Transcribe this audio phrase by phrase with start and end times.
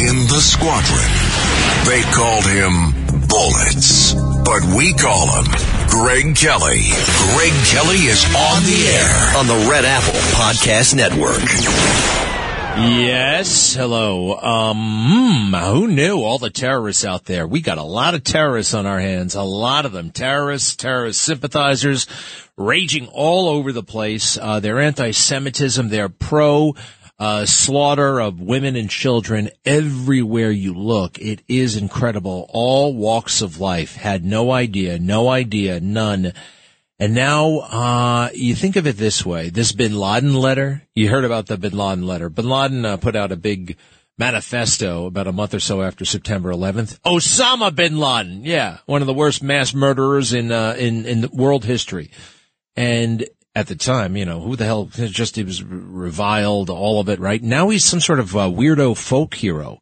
[0.00, 1.10] In the squadron,
[1.86, 5.46] they called him Bullets, but we call him
[5.88, 6.90] Greg Kelly.
[7.32, 11.40] Greg Kelly is on the air on the Red Apple Podcast Network.
[12.76, 14.36] Yes, hello.
[14.36, 17.46] Um, who knew all the terrorists out there?
[17.46, 20.10] We got a lot of terrorists on our hands, a lot of them.
[20.10, 22.06] Terrorists, terrorist sympathizers,
[22.56, 24.38] raging all over the place.
[24.38, 26.74] Uh, their anti-Semitism, they're pro
[27.20, 31.18] uh, slaughter of women and children everywhere you look.
[31.18, 32.48] It is incredible.
[32.48, 36.32] All walks of life had no idea, no idea, none.
[36.98, 39.50] And now, uh, you think of it this way.
[39.50, 42.30] This bin Laden letter, you heard about the bin Laden letter.
[42.30, 43.76] Bin Laden uh, put out a big
[44.16, 47.00] manifesto about a month or so after September 11th.
[47.00, 48.44] Osama bin Laden.
[48.44, 48.78] Yeah.
[48.86, 52.10] One of the worst mass murderers in, uh, in, in world history.
[52.76, 57.08] And at the time, you know, who the hell just he was reviled, all of
[57.08, 57.42] it, right?
[57.42, 59.80] Now he's some sort of uh, weirdo folk hero.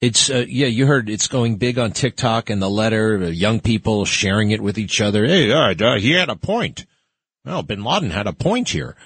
[0.00, 3.60] It's uh, yeah, you heard it's going big on TikTok and the letter, uh, young
[3.60, 5.24] people sharing it with each other.
[5.26, 6.86] Hey, uh, he had a point.
[7.44, 8.96] Well, Bin Laden had a point here.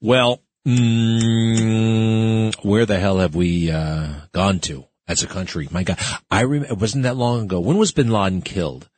[0.00, 5.68] Well, mm, where the hell have we uh, gone to as a country?
[5.70, 5.98] My God,
[6.30, 7.60] I rem- it wasn't that long ago.
[7.60, 8.88] When was Bin Laden killed?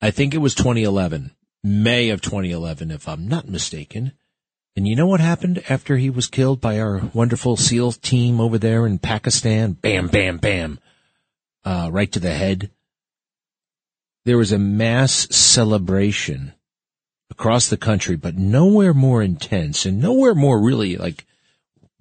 [0.00, 1.34] I think it was 2011.
[1.64, 4.12] May of 2011, if I'm not mistaken.
[4.74, 8.58] And you know what happened after he was killed by our wonderful SEAL team over
[8.58, 9.72] there in Pakistan?
[9.72, 10.80] Bam, bam, bam.
[11.64, 12.70] Uh, right to the head.
[14.24, 16.54] There was a mass celebration
[17.30, 21.26] across the country, but nowhere more intense and nowhere more really like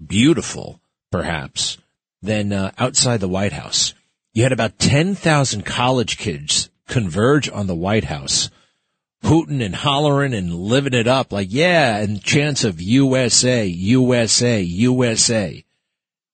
[0.06, 0.80] beautiful,
[1.12, 1.78] perhaps,
[2.22, 3.94] than uh, outside the White House.
[4.34, 8.50] You had about 10,000 college kids converge on the White House
[9.24, 15.64] hooting and hollering and living it up like, yeah, and chants of USA, USA, USA.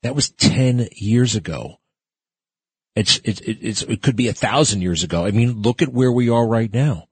[0.03, 1.79] That was 10 years ago.
[2.95, 5.25] It's, it, it, it's, it could be a thousand years ago.
[5.25, 7.07] I mean, look at where we are right now.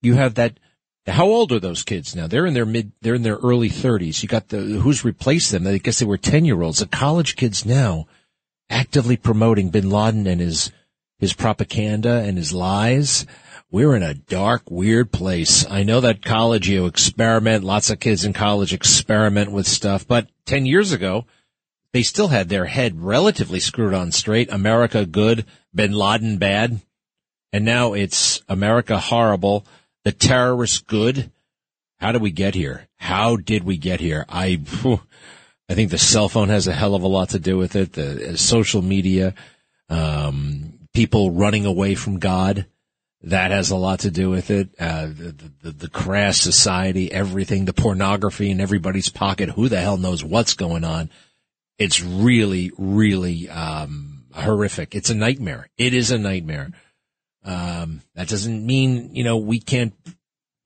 [0.00, 0.58] You have that.
[1.06, 2.28] How old are those kids now?
[2.28, 4.22] They're in their mid, they're in their early thirties.
[4.22, 5.66] You got the, who's replaced them?
[5.66, 6.78] I guess they were 10 year olds.
[6.78, 8.06] The college kids now
[8.70, 10.70] actively promoting bin Laden and his,
[11.18, 13.26] his propaganda and his lies
[13.72, 15.66] we're in a dark, weird place.
[15.68, 20.28] I know that college, you experiment, lots of kids in college experiment with stuff, but
[20.44, 21.24] 10 years ago,
[21.94, 24.52] they still had their head relatively screwed on straight.
[24.52, 26.82] America good, bin Laden bad.
[27.50, 29.66] And now it's America horrible,
[30.04, 31.30] the terrorists good.
[31.98, 32.88] How did we get here?
[32.96, 34.26] How did we get here?
[34.28, 34.60] I,
[35.68, 37.94] I think the cell phone has a hell of a lot to do with it.
[37.94, 39.34] The uh, social media,
[39.88, 42.66] um, people running away from God
[43.24, 44.70] that has a lot to do with it.
[44.78, 49.50] Uh, the, the, the, crass society, everything, the pornography in everybody's pocket.
[49.50, 51.10] Who the hell knows what's going on?
[51.78, 54.94] It's really, really, um, horrific.
[54.94, 55.68] It's a nightmare.
[55.78, 56.72] It is a nightmare.
[57.44, 59.94] Um, that doesn't mean, you know, we can't,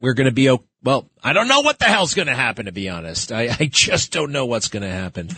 [0.01, 0.65] we're going to be, okay.
[0.83, 3.33] well, I don't know what the hell's going to happen, to be honest.
[3.33, 5.31] I, I just don't know what's going to happen.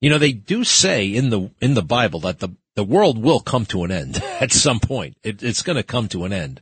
[0.00, 3.40] You know, they do say in the, in the Bible that the, the world will
[3.40, 5.16] come to an end at some point.
[5.22, 6.60] It, it's going to come to an end.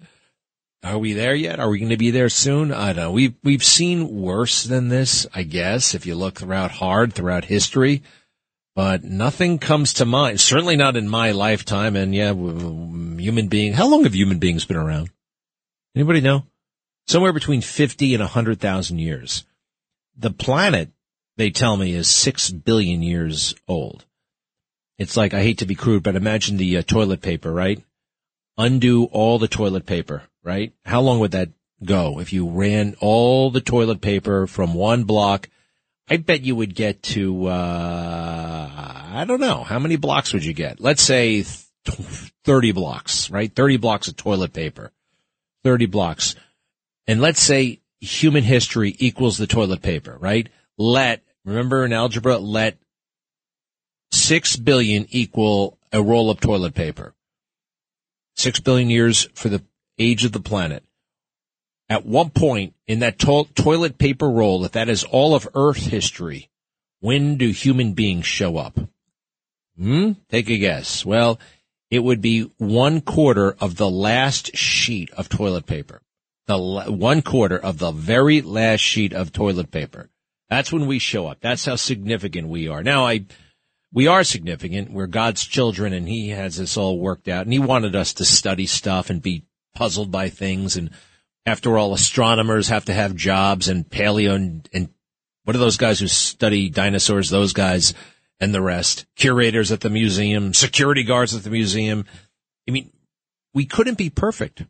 [0.83, 1.59] Are we there yet?
[1.59, 2.73] Are we going to be there soon?
[2.73, 3.13] I don't know.
[3.13, 8.03] We've, we've seen worse than this, I guess, if you look throughout hard throughout history,
[8.75, 10.41] but nothing comes to mind.
[10.41, 11.97] Certainly not in my lifetime.
[11.97, 15.11] And yeah, human being, how long have human beings been around?
[15.95, 16.45] Anybody know?
[17.07, 19.45] Somewhere between 50 and 100,000 years.
[20.17, 20.91] The planet,
[21.37, 24.05] they tell me, is 6 billion years old.
[24.99, 27.83] It's like, I hate to be crude, but imagine the uh, toilet paper, right?
[28.57, 30.73] Undo all the toilet paper, right?
[30.85, 31.51] How long would that
[31.85, 35.51] go if you ran all the toilet paper from one block?
[36.09, 38.71] I bet you would get to, uh,
[39.13, 39.65] I don't know.
[39.65, 40.81] How many blocks would you get?
[40.81, 41.45] Let's say
[41.85, 43.53] 30 blocks, right?
[43.53, 44.93] 30 blocks of toilet paper.
[45.65, 46.37] 30 blocks.
[47.07, 50.49] And let's say human history equals the toilet paper, right?
[50.79, 52.77] Let, remember in algebra, let
[54.13, 57.15] six billion equal a roll of toilet paper.
[58.35, 59.63] Six billion years for the
[59.99, 60.85] age of the planet.
[61.89, 65.87] At one point in that to- toilet paper roll, if that is all of Earth
[65.87, 66.51] history,
[67.01, 68.79] when do human beings show up?
[69.79, 70.13] Hmm?
[70.29, 71.07] Take a guess.
[71.07, 71.39] Well,
[71.91, 76.03] it would be one quarter of the last sheet of toilet paper.
[76.47, 80.11] The one quarter of the very last sheet of toilet paper.
[80.49, 81.39] That's when we show up.
[81.41, 82.83] That's how significant we are.
[82.83, 83.27] Now, I,
[83.93, 84.93] we are significant.
[84.93, 88.25] We're God's children and he has us all worked out and he wanted us to
[88.25, 89.45] study stuff and be
[89.75, 90.77] puzzled by things.
[90.77, 90.91] And
[91.45, 94.89] after all, astronomers have to have jobs and paleo and, and
[95.45, 97.31] what are those guys who study dinosaurs?
[97.31, 97.95] Those guys
[98.41, 102.05] and the rest, curators at the museum, security guards at the museum.
[102.69, 102.91] I mean,
[103.55, 104.65] we couldn't be perfect.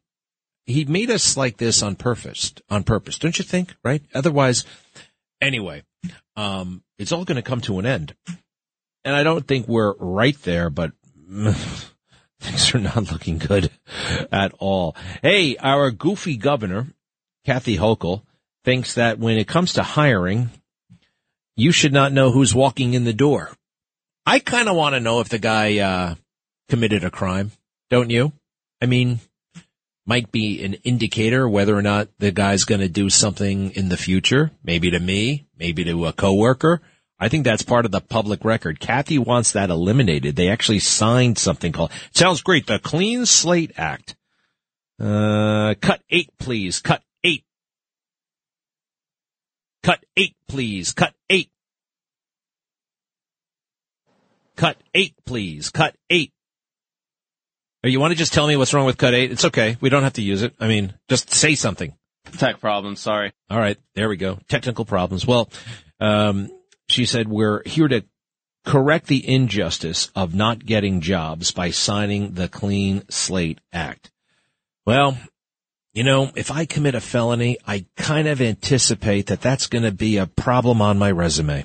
[0.66, 3.74] He made us like this on purpose, on purpose, don't you think?
[3.82, 4.02] Right?
[4.14, 4.64] Otherwise,
[5.40, 5.82] anyway,
[6.36, 8.14] um, it's all going to come to an end.
[9.04, 10.92] And I don't think we're right there, but
[12.40, 13.70] things are not looking good
[14.32, 14.96] at all.
[15.22, 16.88] Hey, our goofy governor,
[17.44, 18.22] Kathy Hochul,
[18.64, 20.50] thinks that when it comes to hiring,
[21.56, 23.52] you should not know who's walking in the door.
[24.26, 26.14] I kind of want to know if the guy uh,
[26.68, 27.52] committed a crime,
[27.90, 28.32] don't you?
[28.82, 29.20] I mean,
[30.06, 33.96] might be an indicator whether or not the guy's going to do something in the
[33.96, 36.80] future, maybe to me, maybe to a coworker.
[37.18, 38.78] I think that's part of the public record.
[38.78, 40.36] Kathy wants that eliminated.
[40.36, 44.14] They actually signed something called, sounds great, the Clean Slate Act.
[45.00, 46.80] Uh, cut eight, please.
[46.80, 47.44] Cut eight.
[49.82, 50.92] Cut eight, please.
[50.92, 51.50] Cut eight.
[54.56, 55.70] Cut eight, please.
[55.70, 56.32] Cut eight.
[57.84, 59.30] Or you want to just tell me what's wrong with cut eight?
[59.30, 59.76] It's okay.
[59.80, 60.54] We don't have to use it.
[60.58, 61.94] I mean, just say something.
[62.38, 63.00] Tech problems.
[63.00, 63.32] Sorry.
[63.48, 63.78] All right.
[63.94, 64.38] There we go.
[64.48, 65.26] Technical problems.
[65.26, 65.48] Well,
[66.00, 66.50] um,
[66.88, 68.04] she said, we're here to
[68.64, 74.10] correct the injustice of not getting jobs by signing the Clean Slate Act.
[74.84, 75.16] Well,
[75.94, 79.92] you know, if I commit a felony, I kind of anticipate that that's going to
[79.92, 81.64] be a problem on my resume.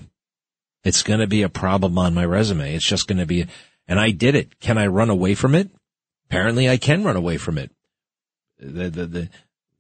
[0.84, 2.76] It's going to be a problem on my resume.
[2.76, 3.46] It's just going to be,
[3.88, 4.60] and I did it.
[4.60, 5.70] Can I run away from it?
[6.32, 7.72] Apparently I can run away from it.
[8.58, 9.30] The, the, the,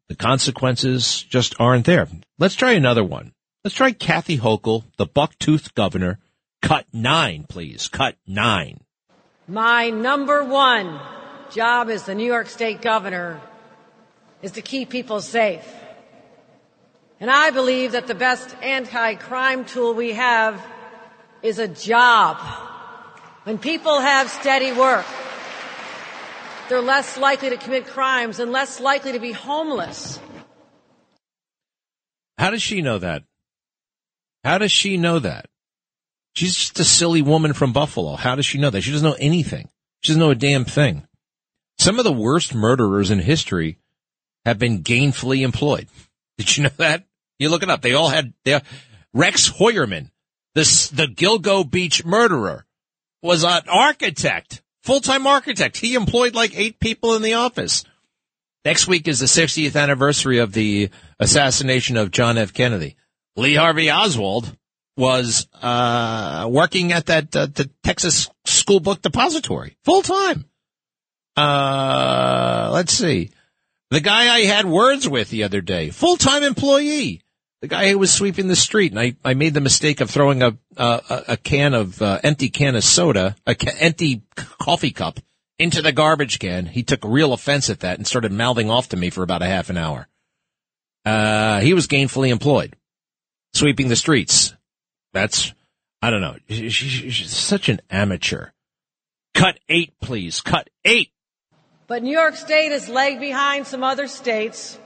[0.10, 2.10] the consequences just aren't there.
[2.40, 3.32] Let's try another one.
[3.64, 6.20] Let's try Kathy Hochul, the buck-toothed governor.
[6.62, 7.88] Cut nine, please.
[7.88, 8.82] Cut nine.
[9.48, 11.00] My number one
[11.52, 13.40] job as the New York State governor
[14.42, 15.66] is to keep people safe.
[17.22, 20.62] And I believe that the best anti-crime tool we have
[21.42, 22.36] is a job.
[23.44, 25.06] When people have steady work,
[26.72, 30.22] they're less likely to commit crimes and less likely to be homeless.
[32.38, 33.24] How does she know that?
[34.46, 35.48] How does she know that?
[36.34, 38.16] She's just a silly woman from Buffalo.
[38.16, 38.84] How does she know that?
[38.84, 39.68] She doesn't know anything.
[40.00, 41.06] She doesn't know a damn thing.
[41.78, 43.78] Some of the worst murderers in history
[44.46, 45.90] have been gainfully employed.
[46.38, 47.04] Did you know that?
[47.38, 47.82] You look it up.
[47.82, 48.62] They all had, they,
[49.14, 50.10] Rex Heuermann,
[50.56, 52.66] this, the Gilgo Beach murderer
[53.22, 55.78] was an architect, full-time architect.
[55.78, 57.84] He employed like eight people in the office.
[58.64, 60.90] Next week is the 60th anniversary of the
[61.20, 62.54] assassination of John F.
[62.54, 62.96] Kennedy.
[63.36, 64.56] Lee Harvey Oswald
[64.98, 70.46] was uh, working at that uh, the Texas School Book Depository full time.
[71.36, 73.32] Uh, let's see.
[73.90, 77.22] The guy I had words with the other day, full time employee.
[77.62, 80.42] The guy who was sweeping the street, and I, I made the mistake of throwing
[80.42, 85.20] a a, a can of uh, empty can of soda, a ca- empty coffee cup
[85.60, 86.66] into the garbage can.
[86.66, 89.48] He took real offense at that and started mouthing off to me for about a
[89.48, 90.08] half an hour.
[91.06, 92.76] Uh, he was gainfully employed,
[93.54, 94.56] sweeping the streets.
[95.14, 95.54] That's,
[96.02, 96.38] I don't know.
[96.50, 98.50] She, she, she's such an amateur.
[99.36, 100.42] Cut eight, please.
[100.42, 101.12] Cut eight.
[101.86, 104.80] But New York State is lagged behind some other states.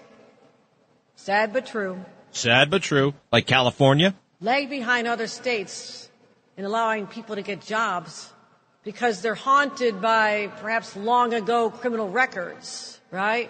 [1.16, 2.04] Sad but true.
[2.36, 3.14] Sad but true.
[3.32, 4.14] Like California?
[4.42, 6.10] Lagged behind other states
[6.58, 8.30] in allowing people to get jobs
[8.84, 13.50] because they're haunted by perhaps long ago criminal records, right?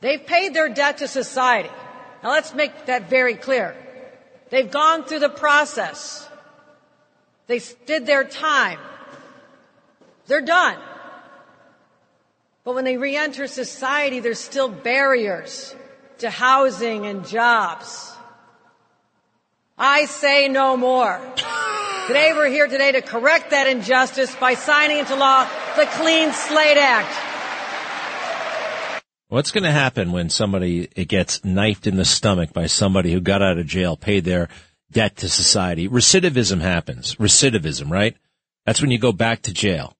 [0.00, 1.70] They've paid their debt to society.
[2.22, 3.74] Now let's make that very clear.
[4.48, 6.28] They've gone through the process.
[7.48, 8.78] They did their time.
[10.28, 10.78] They're done.
[12.62, 15.74] But when they re-enter society, there's still barriers
[16.18, 18.12] to housing and jobs.
[19.76, 21.20] I say no more.
[22.06, 26.76] Today we're here today to correct that injustice by signing into law the Clean Slate
[26.76, 29.02] Act.
[29.28, 33.42] What's going to happen when somebody gets knifed in the stomach by somebody who got
[33.42, 34.48] out of jail, paid their
[34.92, 35.88] debt to society?
[35.88, 37.16] Recidivism happens.
[37.16, 38.16] Recidivism, right?
[38.64, 39.96] That's when you go back to jail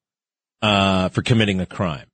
[0.62, 2.06] uh, for committing a crime.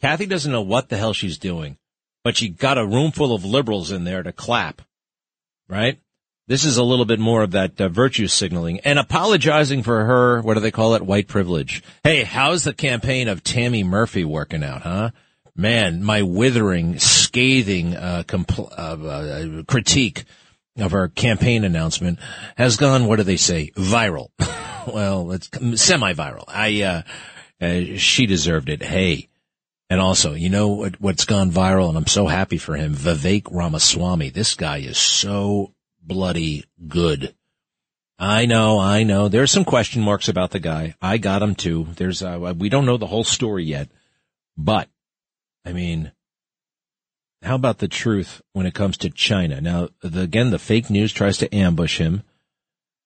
[0.00, 1.76] Kathy doesn't know what the hell she's doing,
[2.24, 4.82] but she got a room full of liberals in there to clap,
[5.68, 6.00] right?
[6.46, 10.42] This is a little bit more of that uh, virtue signaling and apologizing for her.
[10.42, 11.02] What do they call it?
[11.02, 11.82] White privilege.
[12.02, 15.10] Hey, how's the campaign of Tammy Murphy working out, huh?
[15.56, 20.24] Man, my withering, scathing uh, compl- uh, critique
[20.76, 22.18] of her campaign announcement
[22.56, 23.06] has gone.
[23.06, 23.70] What do they say?
[23.76, 24.30] Viral.
[24.92, 25.48] well, it's
[25.80, 26.44] semi-viral.
[26.48, 27.02] I, uh,
[27.60, 28.82] uh, she deserved it.
[28.82, 29.28] Hey.
[29.90, 32.94] And also, you know what, what's gone viral, and I'm so happy for him.
[32.94, 34.30] Vivek Ramaswamy.
[34.30, 37.34] This guy is so bloody good.
[38.18, 39.28] I know, I know.
[39.28, 40.94] There's some question marks about the guy.
[41.02, 41.88] I got him too.
[41.96, 43.90] There's, uh, we don't know the whole story yet,
[44.56, 44.88] but
[45.64, 46.12] I mean,
[47.42, 49.60] how about the truth when it comes to China?
[49.60, 52.22] Now, the, again, the fake news tries to ambush him.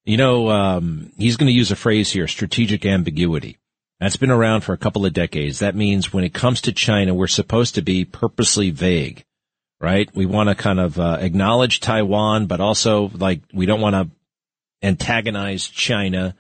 [0.04, 3.58] You know, um, he's going to use a phrase here, strategic ambiguity.
[4.00, 5.58] That's been around for a couple of decades.
[5.58, 9.24] That means when it comes to China, we're supposed to be purposely vague
[9.80, 10.08] right?
[10.14, 14.10] We want to kind of uh, acknowledge Taiwan, but also like we don't want to
[14.86, 16.34] antagonize China.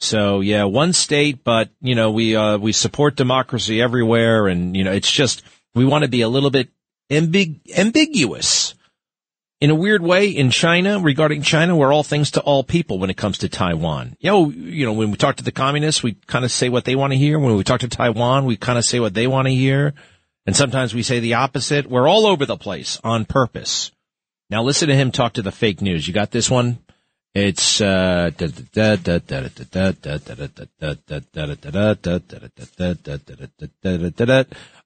[0.00, 4.84] So yeah, one state, but you know we uh, we support democracy everywhere, and you
[4.84, 5.42] know it's just
[5.74, 6.68] we want to be a little bit
[7.10, 8.74] ambig- ambiguous
[9.60, 11.76] in a weird way in China regarding China.
[11.76, 14.16] We're all things to all people when it comes to Taiwan.
[14.20, 16.84] You know, you know when we talk to the communists, we kind of say what
[16.84, 17.38] they want to hear.
[17.38, 19.94] When we talk to Taiwan, we kind of say what they want to hear.
[20.46, 21.86] And sometimes we say the opposite.
[21.86, 23.90] We're all over the place on purpose.
[24.50, 26.08] Now listen to him talk to the fake news.
[26.08, 26.78] You got this one?
[27.34, 28.30] It's uh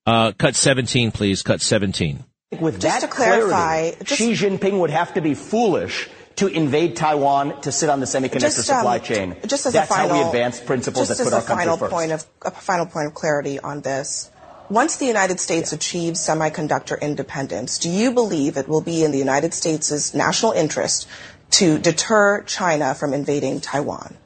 [0.04, 2.24] uh cut 17 please cut 17
[2.60, 6.46] with just that to clarify clarity, just, Xi Jinping would have to be foolish to
[6.46, 9.36] invade Taiwan to sit on the semiconductor just, um, supply chain.
[9.46, 11.92] Just as That's a final, how we advance principles that put our country final first.
[11.92, 14.30] Point of, a final point of clarity on this.
[14.70, 19.18] Once the United States achieves semiconductor independence, do you believe it will be in the
[19.18, 21.06] United States' national interest
[21.50, 24.16] to deter China from invading Taiwan?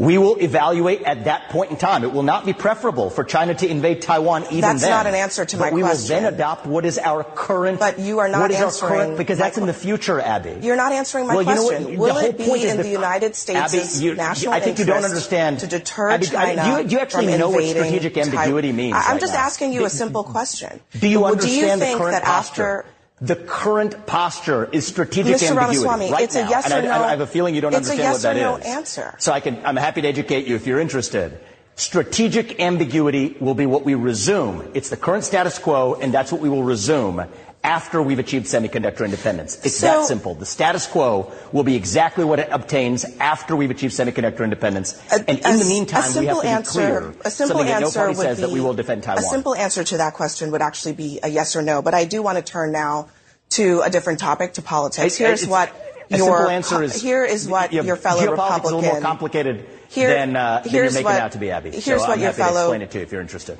[0.00, 2.04] We will evaluate at that point in time.
[2.04, 4.90] It will not be preferable for China to invade Taiwan even that's then.
[4.90, 6.08] That's not an answer to my we question.
[6.08, 7.78] We will then adopt what is our current.
[7.78, 8.92] But you are not answering.
[8.94, 10.56] Current, because that's in the future, Abby.
[10.62, 11.88] You're not answering my well, question.
[11.88, 14.86] You know will it be in the, United States' Abby, you, national I think you
[14.86, 15.60] don't understand.
[15.60, 18.76] to deter Abby, China I, do, you, actually from know what strategic ambiguity Taiwan?
[18.76, 18.96] means?
[18.96, 19.40] I'm right just now.
[19.40, 20.80] asking you a simple question.
[20.98, 22.80] Do you well, understand do you think the current that posture?
[22.80, 22.89] after
[23.20, 25.50] the current posture is strategic Mr.
[25.50, 26.46] ambiguity Ramaswamy, right it's now.
[26.46, 27.04] a yes and or I, no.
[27.04, 28.66] I, have a feeling you don't it's understand a yes what that or no is.
[28.66, 29.14] answer.
[29.18, 31.38] So I can, I'm happy to educate you if you're interested.
[31.76, 34.70] Strategic ambiguity will be what we resume.
[34.74, 37.26] It's the current status quo, and that's what we will resume
[37.62, 39.64] after we've achieved semiconductor independence.
[39.64, 40.34] It's so, that simple.
[40.34, 44.98] The status quo will be exactly what it obtains after we've achieved semiconductor independence.
[45.12, 47.14] A, and in a, the meantime, we have to answer, be clear.
[47.24, 49.24] A simple something answer that no party says be, that we will defend Taiwan.
[49.24, 51.82] A simple answer to that question would actually be a yes or no.
[51.82, 53.10] But I do want to turn now
[53.50, 55.16] to a different topic, to politics.
[55.16, 55.68] Here's what
[56.10, 58.76] a your simple answer is here is what you know, your fellow geopolitics Republican a
[58.76, 61.70] little more complicated here, than, uh, than you're making what, out to be, Abby.
[61.70, 63.58] Here's so what I'm your happy fellow to explain it to you if you're interested.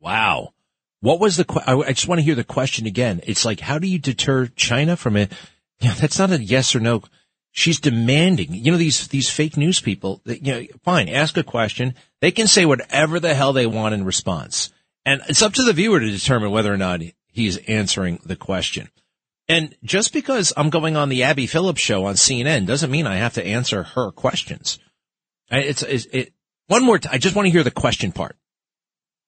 [0.00, 0.53] Wow.
[1.04, 1.62] What was the?
[1.66, 3.20] I, I just want to hear the question again.
[3.24, 5.30] It's like, how do you deter China from it?
[5.78, 7.02] Yeah, that's not a yes or no.
[7.50, 8.54] She's demanding.
[8.54, 10.22] You know these these fake news people.
[10.24, 11.10] You know, fine.
[11.10, 11.94] Ask a question.
[12.22, 14.72] They can say whatever the hell they want in response,
[15.04, 18.88] and it's up to the viewer to determine whether or not he's answering the question.
[19.46, 23.16] And just because I'm going on the Abby Phillips show on CNN doesn't mean I
[23.16, 24.78] have to answer her questions.
[25.50, 26.32] It's, it's it,
[26.68, 26.98] one more.
[26.98, 28.36] T- I just want to hear the question part.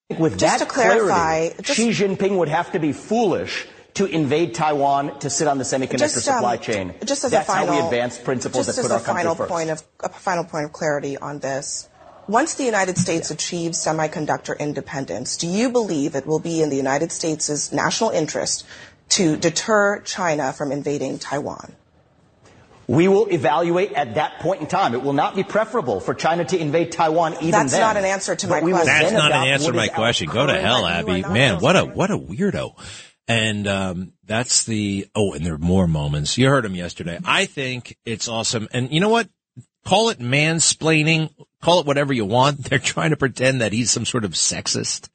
[0.08, 4.54] With just that to clarify, clarity, Xi Jinping would have to be foolish to invade
[4.54, 6.94] Taiwan to sit on the semiconductor just, um, supply chain.
[7.04, 9.50] Just as That's a final, how we advance principles just that put our country first.
[9.50, 11.88] point of a final point of clarity on this.
[12.28, 16.76] Once the United States achieves semiconductor independence, do you believe it will be in the
[16.76, 18.64] United States' national interest
[19.08, 21.74] to deter China from invading Taiwan?
[22.88, 24.94] We will evaluate at that point in time.
[24.94, 27.80] It will not be preferable for China to invade Taiwan even That's then.
[27.80, 28.86] not an answer to my question.
[28.86, 30.28] That's not an answer to my question.
[30.28, 31.22] Go to hell, Abby.
[31.22, 32.78] Man, what a what a weirdo.
[33.28, 36.38] And um, that's the oh, and there are more moments.
[36.38, 37.18] You heard him yesterday.
[37.24, 38.68] I think it's awesome.
[38.72, 39.28] And you know what?
[39.84, 41.30] Call it mansplaining.
[41.60, 42.64] Call it whatever you want.
[42.70, 45.08] They're trying to pretend that he's some sort of sexist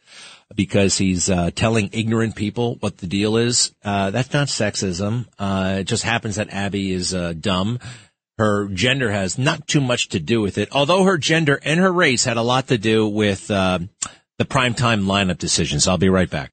[0.56, 3.74] because he's uh, telling ignorant people what the deal is.
[3.84, 5.26] Uh, that's not sexism.
[5.40, 7.80] Uh, it just happens that Abby is uh, dumb.
[8.38, 11.92] Her gender has not too much to do with it, although her gender and her
[11.92, 13.80] race had a lot to do with uh,
[14.38, 15.88] the primetime lineup decisions.
[15.88, 16.52] I'll be right back.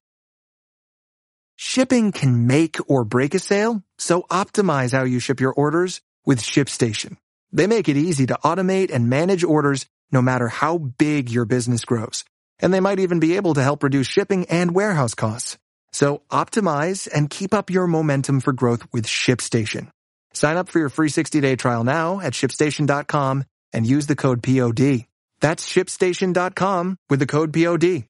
[1.56, 6.40] Shipping can make or break a sale, so optimize how you ship your orders with
[6.40, 7.16] ShipStation.
[7.52, 11.84] They make it easy to automate and manage orders no matter how big your business
[11.84, 12.24] grows.
[12.60, 15.58] And they might even be able to help reduce shipping and warehouse costs.
[15.92, 19.90] So optimize and keep up your momentum for growth with ShipStation.
[20.34, 25.06] Sign up for your free 60-day trial now at shipstation.com and use the code POD.
[25.40, 28.04] That's shipstation.com with the code POD.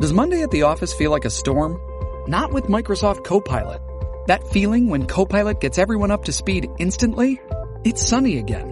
[0.00, 1.78] Does Monday at the office feel like a storm?
[2.28, 3.80] Not with Microsoft Copilot.
[4.26, 7.40] That feeling when Copilot gets everyone up to speed instantly?
[7.84, 8.71] It's sunny again.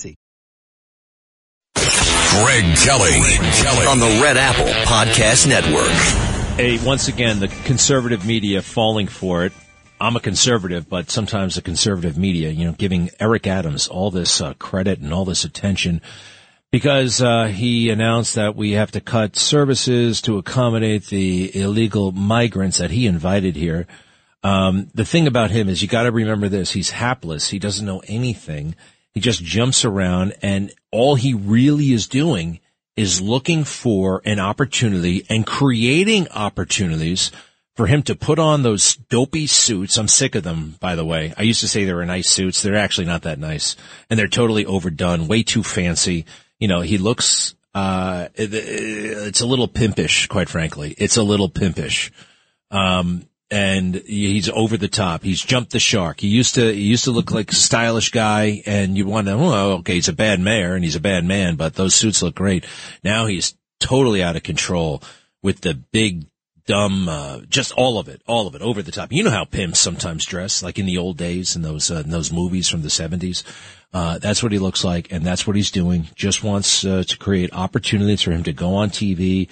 [2.31, 5.91] Greg Kelly, Greg Kelly on the Red Apple Podcast Network.
[6.55, 9.51] Hey, once again, the conservative media falling for it.
[9.99, 14.39] I'm a conservative, but sometimes the conservative media, you know, giving Eric Adams all this
[14.39, 16.01] uh, credit and all this attention
[16.71, 22.77] because uh, he announced that we have to cut services to accommodate the illegal migrants
[22.77, 23.87] that he invited here.
[24.41, 27.49] Um, the thing about him is you got to remember this: he's hapless.
[27.49, 28.75] He doesn't know anything.
[29.13, 32.59] He just jumps around and all he really is doing
[32.95, 37.31] is looking for an opportunity and creating opportunities
[37.75, 39.97] for him to put on those dopey suits.
[39.97, 41.33] I'm sick of them, by the way.
[41.37, 42.61] I used to say they were nice suits.
[42.61, 43.75] They're actually not that nice
[44.09, 46.25] and they're totally overdone, way too fancy.
[46.59, 50.93] You know, he looks, uh, it's a little pimpish, quite frankly.
[50.97, 52.11] It's a little pimpish.
[52.69, 55.23] Um, and he's over the top.
[55.23, 56.21] He's jumped the shark.
[56.21, 59.33] He used to he used to look like a stylish guy, and you want to,
[59.33, 62.33] oh, okay, he's a bad mayor and he's a bad man, but those suits look
[62.33, 62.65] great.
[63.03, 65.03] Now he's totally out of control
[65.43, 66.27] with the big
[66.65, 69.11] dumb, uh, just all of it, all of it, over the top.
[69.11, 72.09] You know how pimps sometimes dress, like in the old days in those uh, in
[72.09, 73.43] those movies from the seventies.
[73.93, 76.07] Uh, that's what he looks like, and that's what he's doing.
[76.15, 79.49] Just wants uh, to create opportunities for him to go on TV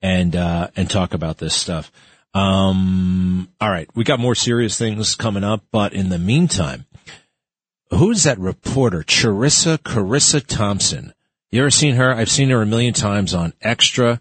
[0.00, 1.92] and uh, and talk about this stuff.
[2.34, 3.88] Um, all right.
[3.94, 6.86] We got more serious things coming up, but in the meantime,
[7.90, 9.02] who's that reporter?
[9.02, 11.14] Charissa Carissa Thompson.
[11.50, 12.12] You ever seen her?
[12.12, 14.20] I've seen her a million times on Extra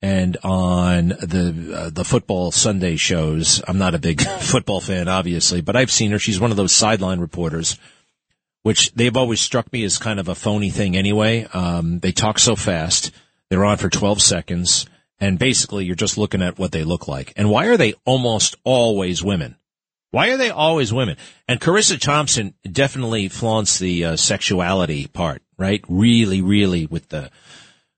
[0.00, 3.60] and on the uh, the football Sunday shows.
[3.66, 6.20] I'm not a big football fan, obviously, but I've seen her.
[6.20, 7.76] She's one of those sideline reporters,
[8.62, 10.96] which they've always struck me as kind of a phony thing.
[10.96, 13.10] Anyway, um, they talk so fast.
[13.48, 14.86] They're on for 12 seconds
[15.22, 17.32] and basically you're just looking at what they look like.
[17.36, 19.54] And why are they almost always women?
[20.10, 21.16] Why are they always women?
[21.46, 25.82] And Charissa Thompson definitely flaunts the uh, sexuality part, right?
[25.88, 27.30] Really, really with the,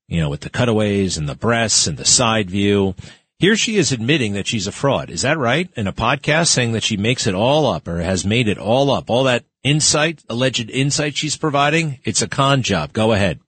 [0.07, 2.95] you know, with the cutaways and the breasts and the side view.
[3.39, 5.09] Here she is admitting that she's a fraud.
[5.09, 5.71] Is that right?
[5.77, 8.91] In a podcast saying that she makes it all up or has made it all
[8.91, 9.09] up.
[9.09, 12.93] All that insight, alleged insight she's providing, it's a con job.
[12.93, 13.41] Go ahead.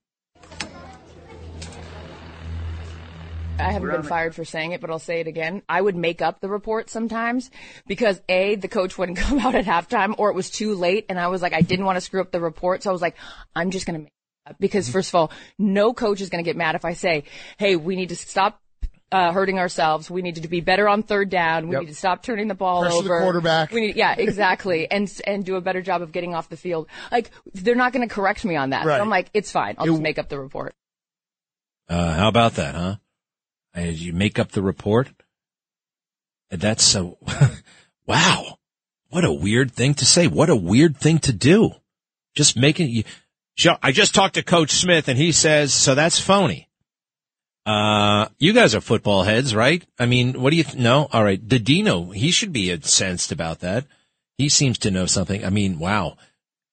[3.59, 5.62] I haven't been fired for saying it, but I'll say it again.
[5.69, 7.51] I would make up the report sometimes
[7.87, 11.19] because A, the coach wouldn't come out at halftime or it was too late and
[11.19, 12.83] I was like, I didn't want to screw up the report.
[12.83, 13.16] So I was like,
[13.55, 14.12] I'm just going to make
[14.47, 16.92] it up because first of all, no coach is going to get mad if I
[16.92, 17.25] say,
[17.59, 18.61] Hey, we need to stop
[19.11, 20.11] uh, hurting ourselves.
[20.11, 21.69] We need to be better on third down.
[21.69, 21.81] We Yep.
[21.83, 23.71] need to stop turning the ball Pressure the quarterback.
[23.73, 24.90] We need, yeah, exactly.
[24.90, 26.88] and, and do a better job of getting off the field.
[27.11, 28.85] Like, they're not going to correct me on that.
[28.85, 29.77] So I'm like, it's fine.
[29.79, 30.75] I'll It- just make up the report.
[31.88, 32.97] Uh, how about that, huh?
[33.77, 35.09] Uh, you make up the report?
[36.51, 37.19] That's so,
[38.07, 38.59] wow.
[39.11, 40.27] What a weird thing to say.
[40.27, 41.71] What a weird thing to do.
[42.35, 43.05] Just making you,
[43.83, 46.69] I just talked to Coach Smith and he says, so that's phony.
[47.65, 49.85] Uh, you guys are football heads, right?
[49.99, 51.09] I mean, what do you, th- no?
[51.12, 51.49] All right.
[51.49, 53.87] Dino, he should be incensed about that.
[54.39, 55.45] He seems to know something.
[55.45, 56.17] I mean, wow.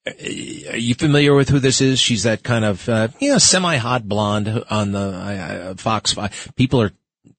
[0.05, 1.99] Are you familiar with who this is?
[1.99, 6.15] She's that kind of, uh, you know, semi-hot blonde on the uh, Fox.
[6.55, 6.91] People are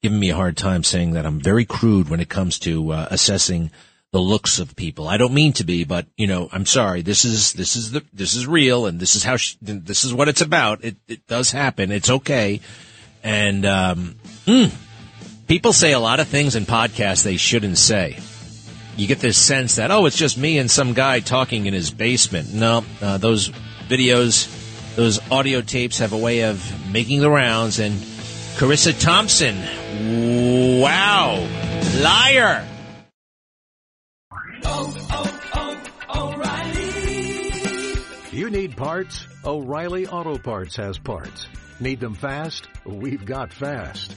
[0.02, 3.08] giving me a hard time saying that I'm very crude when it comes to uh,
[3.10, 3.70] assessing
[4.12, 5.08] the looks of people.
[5.08, 7.02] I don't mean to be, but you know, I'm sorry.
[7.02, 10.14] This is this is the this is real, and this is how she, this is
[10.14, 10.84] what it's about.
[10.84, 11.90] It it does happen.
[11.90, 12.60] It's okay,
[13.22, 14.14] and um,
[14.46, 14.72] mm,
[15.48, 18.18] people say a lot of things in podcasts they shouldn't say
[18.96, 21.90] you get this sense that oh, it's just me and some guy talking in his
[21.90, 22.52] basement.
[22.52, 23.50] No, uh, those
[23.88, 27.78] videos, those audio tapes have a way of making the rounds.
[27.78, 27.94] And
[28.56, 29.56] Charissa Thompson,
[30.80, 31.46] wow,
[32.00, 32.68] Liar.
[38.32, 39.28] You need parts?
[39.44, 41.46] O'Reilly Auto Parts has parts.
[41.78, 42.66] Need them fast?
[42.84, 44.16] We've got fast.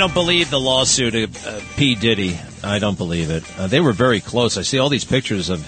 [0.00, 1.94] Uh, I don't believe the lawsuit of uh, P.
[1.94, 2.38] Diddy.
[2.64, 3.44] I don't believe it.
[3.58, 4.56] Uh, they were very close.
[4.56, 5.60] I see all these pictures of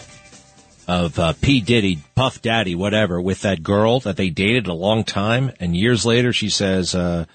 [0.88, 1.60] of uh, P.
[1.60, 6.06] Diddy, Puff Daddy, whatever, with that girl that they dated a long time, and years
[6.06, 7.26] later she says, uh,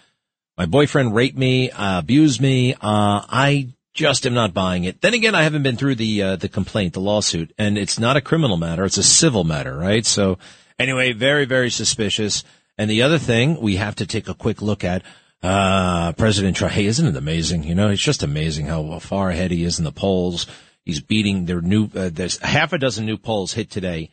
[0.58, 2.76] "My boyfriend raped me, uh, abused me.
[2.82, 6.94] I just am not buying it." Then again, I haven't been through the the complaint,
[6.94, 10.06] the lawsuit, and it's not a criminal matter; it's a civil matter, right?
[10.06, 10.40] So.
[10.80, 12.44] Anyway, very, very suspicious.
[12.78, 15.02] And the other thing we have to take a quick look at,
[15.44, 16.74] uh, President Trump.
[16.74, 17.64] Hey, isn't it amazing?
[17.64, 20.48] You know, it's just amazing how far ahead he is in the polls.
[20.84, 24.10] He's beating their new, uh, there's half a dozen new polls hit today.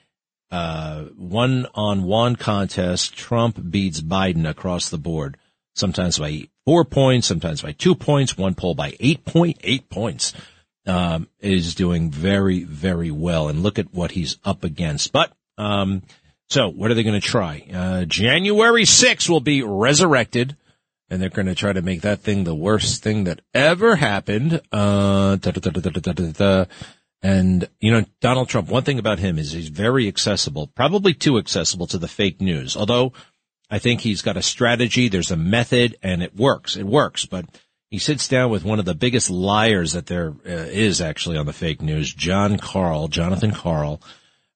[0.51, 3.17] Uh, one on one contest.
[3.17, 5.37] Trump beats Biden across the board,
[5.75, 10.33] sometimes by four points, sometimes by two points, one poll by 8.8 points.
[10.87, 13.49] Um, is doing very, very well.
[13.49, 15.13] And look at what he's up against.
[15.13, 16.03] But, um,
[16.51, 17.67] so what are they going to try?
[17.73, 20.59] Uh, January 6th will be resurrected
[21.11, 24.61] and they're going to try to make that thing the worst thing that ever happened.
[24.73, 25.37] Uh,
[27.23, 31.39] and, you know, Donald Trump, one thing about him is he's very accessible, probably too
[31.39, 32.77] accessible to the fake news.
[32.77, 33.13] Although
[33.71, 35.09] I think he's got a strategy.
[35.09, 36.77] There's a method and it works.
[36.77, 37.47] It works, but
[37.91, 41.47] he sits down with one of the biggest liars that there uh, is actually on
[41.47, 44.01] the fake news, Jon Karl, Jonathan Karl.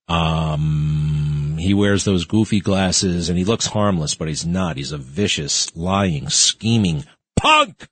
[0.08, 4.76] Um, he wears those goofy glasses and he looks harmless, but he's not.
[4.76, 7.04] He's a vicious, lying, scheming
[7.36, 7.88] punk.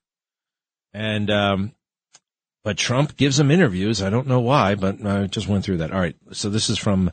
[0.94, 1.72] And, um,
[2.64, 4.02] but Trump gives him interviews.
[4.02, 5.92] I don't know why, but I just went through that.
[5.92, 6.16] All right.
[6.32, 7.12] So this is from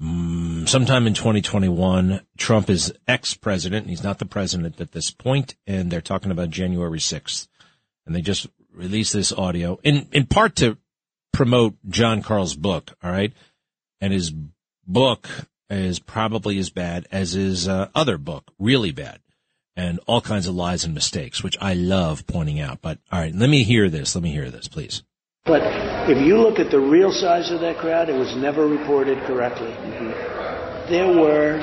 [0.00, 2.20] um, sometime in 2021.
[2.36, 3.88] Trump is ex-president.
[3.88, 7.48] He's not the president at this point, and they're talking about January 6th.
[8.04, 10.76] And they just released this audio in, in part to
[11.32, 12.96] promote Jon Karl's book.
[13.02, 13.32] All right
[14.02, 14.32] and his
[14.86, 15.28] book
[15.70, 19.20] is probably as bad as his uh, other book, really bad,
[19.76, 22.82] and all kinds of lies and mistakes, which I love pointing out.
[22.82, 24.14] But all right, let me hear this.
[24.14, 25.04] Let me hear this, please.
[25.46, 25.62] But
[26.10, 29.70] if you look at the real size of that crowd, it was never reported correctly.
[29.70, 30.92] Mm-hmm.
[30.92, 31.58] There were,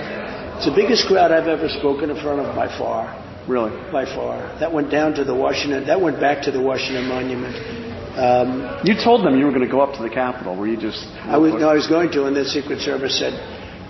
[0.56, 3.16] it's the biggest crowd I've ever spoken in front of by far.
[3.48, 3.72] Really?
[3.92, 4.40] By far.
[4.60, 7.89] That went down to the Washington, that went back to the Washington Monument.
[8.18, 10.56] Um, you told them you were going to go up to the Capitol.
[10.56, 11.06] Were you just?
[11.24, 11.54] I was.
[11.54, 13.34] No, I was going to, and the Secret Service said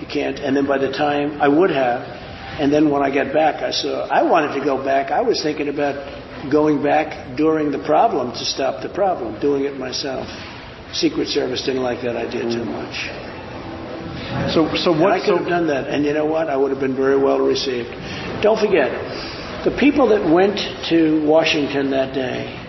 [0.01, 0.39] you can't.
[0.39, 2.01] And then by the time I would have,
[2.59, 5.11] and then when I got back, I saw I wanted to go back.
[5.11, 5.95] I was thinking about
[6.51, 10.27] going back during the problem to stop the problem, doing it myself.
[10.93, 12.95] Secret Service didn't like that idea too much.
[14.53, 15.13] So, so what?
[15.13, 16.49] And I could so, have done that, and you know what?
[16.49, 17.89] I would have been very well received.
[18.41, 18.91] Don't forget,
[19.65, 20.57] the people that went
[20.89, 22.68] to Washington that day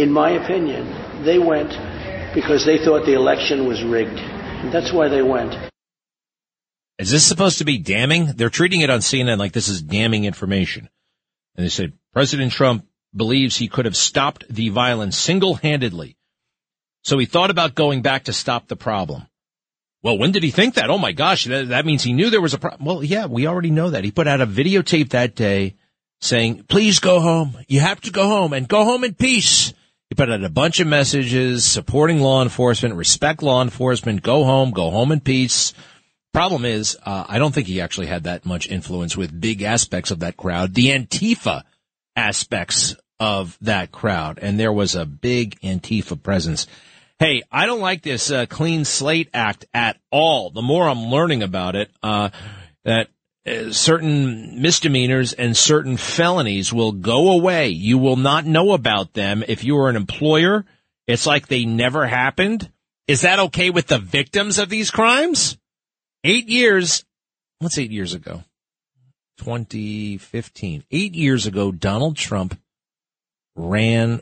[0.00, 1.68] in my opinion, they went
[2.34, 4.16] because they thought the election was rigged.
[4.72, 5.54] That's why they went.
[6.98, 8.32] Is this supposed to be damning?
[8.34, 10.88] They're treating it on CNN like this is damning information.
[11.54, 16.16] And they said President Trump believes he could have stopped the violence single-handedly.
[17.02, 19.26] So he thought about going back to stop the problem.
[20.02, 20.88] Well, when did he think that?
[20.88, 22.86] Oh my gosh, that, that means he knew there was a problem.
[22.86, 24.04] Well, yeah, we already know that.
[24.04, 25.76] He put out a videotape that day
[26.20, 27.58] saying, please go home.
[27.68, 29.74] You have to go home and go home in peace.
[30.10, 34.72] He put out a bunch of messages supporting law enforcement, respect law enforcement, go home,
[34.72, 35.72] go home in peace.
[36.34, 40.10] Problem is, uh, I don't think he actually had that much influence with big aspects
[40.10, 41.62] of that crowd, the Antifa
[42.16, 44.40] aspects of that crowd.
[44.42, 46.66] And there was a big Antifa presence.
[47.20, 50.50] Hey, I don't like this uh, clean slate act at all.
[50.50, 52.30] The more I'm learning about it, uh,
[52.84, 53.10] that
[53.46, 57.68] uh, certain misdemeanors and certain felonies will go away.
[57.68, 60.66] You will not know about them if you are an employer.
[61.06, 62.70] It's like they never happened.
[63.08, 65.56] Is that okay with the victims of these crimes?
[66.22, 67.04] Eight years.
[67.60, 68.44] What's eight years ago?
[69.38, 70.84] 2015.
[70.90, 72.60] Eight years ago, Donald Trump
[73.56, 74.20] ran.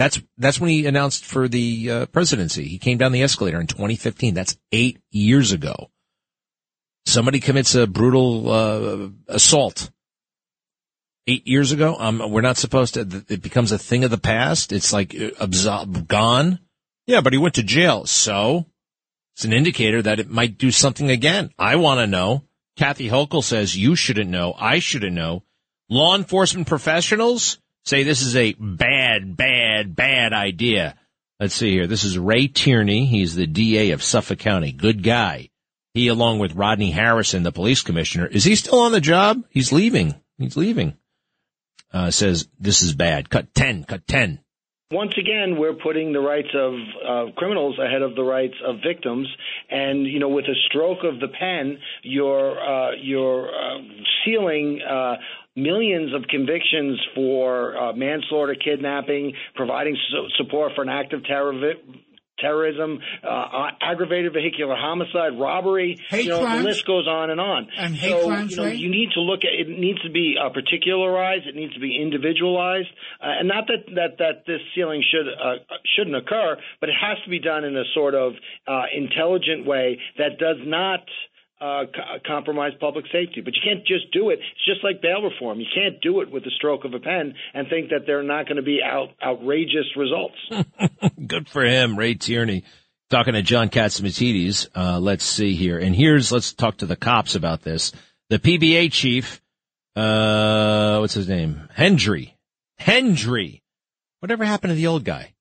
[0.00, 2.66] That's, that's when he announced for the uh, presidency.
[2.66, 4.34] He came down the escalator in 2015.
[4.34, 5.91] That's eight years ago
[7.06, 9.90] somebody commits a brutal uh, assault
[11.26, 13.24] eight years ago, um, we're not supposed to.
[13.28, 14.72] It becomes a thing of the past.
[14.72, 15.46] It's like uh,
[16.06, 16.58] gone.
[17.06, 18.06] Yeah, but he went to jail.
[18.06, 18.66] So
[19.34, 21.50] it's an indicator that it might do something again.
[21.58, 22.44] I want to know.
[22.76, 24.54] Kathy Hochul says you shouldn't know.
[24.58, 25.42] I shouldn't know.
[25.90, 30.96] Law enforcement professionals say this is a bad, bad, bad idea.
[31.38, 31.86] Let's see here.
[31.86, 33.04] This is Ray Tierney.
[33.04, 34.72] He's the DA of Suffolk County.
[34.72, 35.50] Good guy.
[35.94, 39.44] He, along with Rodney Harrison, the police commissioner, is he still on the job?
[39.50, 40.14] He's leaving.
[40.38, 40.96] He's leaving.
[41.92, 43.28] Uh, says this is bad.
[43.28, 44.40] Cut 10, cut 10.
[44.90, 49.26] Once again, we're putting the rights of uh, criminals ahead of the rights of victims,
[49.70, 53.78] and you know, with a stroke of the pen, you're uh, you're uh,
[54.24, 55.14] sealing uh,
[55.56, 61.52] millions of convictions for uh, manslaughter, kidnapping, providing su- support for an act of terror
[61.52, 61.96] vi-
[62.42, 65.98] terrorism, uh, aggravated vehicular homicide, robbery.
[66.10, 66.62] Hate you know, crimes?
[66.62, 67.68] the list goes on and on.
[67.78, 68.76] And hate so, crimes, you know, right?
[68.76, 69.68] you need to look at it.
[69.68, 71.46] Needs to be uh, particularized.
[71.46, 72.90] It needs to be individualized,
[73.22, 75.62] uh, and not that that that this sealing should uh,
[75.96, 78.32] shouldn't occur, but it has to be done in a sort of
[78.66, 81.00] uh, intelligent way that does not
[81.62, 83.40] uh, co- compromise public safety.
[83.40, 84.40] But you can't just do it.
[84.40, 85.60] It's just like bail reform.
[85.60, 88.24] You can't do it with the stroke of a pen and think that there are
[88.24, 90.34] not going to be out, outrageous results.
[91.26, 92.64] Good for him, Ray Tierney.
[93.10, 94.68] Talking to John Catsimatidis.
[94.74, 95.78] Uh, let's see here.
[95.78, 97.92] And here's, let's talk to the cops about this.
[98.30, 99.42] The PBA chief,
[99.94, 101.68] uh, what's his name?
[101.74, 102.36] Hendry.
[102.78, 103.62] Hendry.
[104.20, 105.34] Whatever happened to the old guy?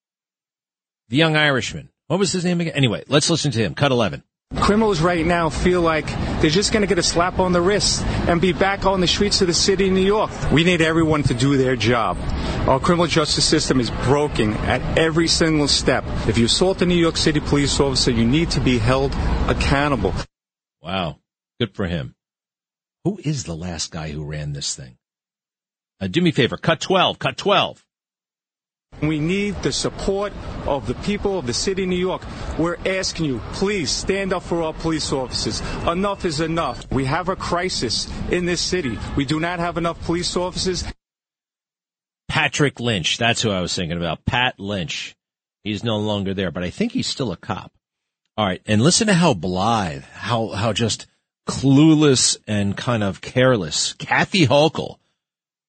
[1.10, 1.90] The young Irishman.
[2.08, 2.74] What was his name again?
[2.74, 3.74] Anyway, let's listen to him.
[3.74, 4.24] Cut 11.
[4.58, 6.08] Criminals right now feel like
[6.42, 9.08] they're just going to get a slap on the wrist and be back on the
[9.08, 10.30] streets of the city of New York.
[10.52, 12.18] We need everyone to do their job.
[12.68, 16.04] Our criminal justice system is broken at every single step.
[16.28, 19.14] If you assault a New York City police officer, you need to be held
[19.48, 20.14] accountable.
[20.82, 21.18] Wow.
[21.60, 22.16] Good for him.
[23.04, 24.98] Who is the last guy who ran this thing?
[26.00, 26.56] Uh, do me a favor.
[26.56, 27.18] Cut 12.
[27.18, 27.84] Cut 12.
[29.02, 30.32] We need the support
[30.68, 32.22] of the people of the city of New York.
[32.60, 35.62] We're asking you, please stand up for our police officers.
[35.88, 36.92] Enough is enough.
[36.92, 39.00] We have a crisis in this city.
[39.16, 40.84] We do not have enough police officers.
[42.32, 43.18] Patrick Lynch.
[43.18, 44.24] That's who I was thinking about.
[44.24, 45.18] Pat Lynch.
[45.66, 47.74] He's no longer there, but I think he's still a cop.
[48.38, 48.62] All right.
[48.66, 51.08] And listen to how blithe, how, how just
[51.46, 53.96] clueless and kind of careless.
[53.96, 54.96] Kathy Hochul.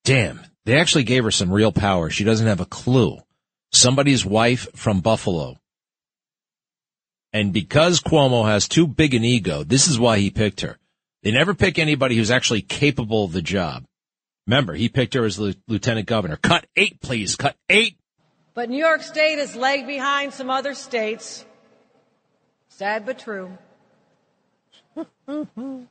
[0.05, 0.41] Damn.
[0.65, 2.11] They actually gave her some real power.
[2.11, 3.19] She doesn't have a clue.
[3.73, 5.59] Somebody's wife from Buffalo.
[7.33, 10.79] And because Cuomo has too big an ego, this is why he picked her.
[11.25, 13.85] They never pick anybody who's actually capable of the job.
[14.47, 16.37] Remember, he picked her as the lieutenant governor.
[16.37, 17.37] Cut eight, please.
[17.37, 17.97] Cut eight.
[18.55, 21.45] But New York State is lag behind some other states.
[22.69, 23.57] Sad but true.